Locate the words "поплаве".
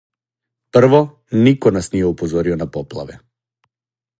2.79-3.19